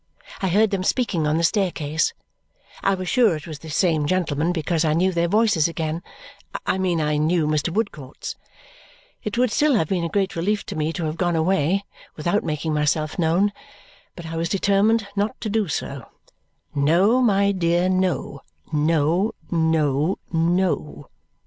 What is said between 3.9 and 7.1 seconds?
gentlemen because I knew their voices again I mean